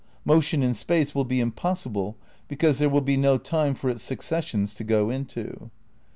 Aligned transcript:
Motion 0.25 0.63
in 0.63 0.73
space 0.73 1.13
will 1.13 1.25
be 1.25 1.39
impossible, 1.39 2.17
because 2.47 2.79
there 2.79 2.89
will 2.89 3.01
be 3.01 3.17
no 3.17 3.37
time 3.37 3.75
for 3.75 3.87
its 3.87 4.01
successions 4.01 4.73
to 4.73 4.83
go 4.83 5.11
into. 5.11 5.69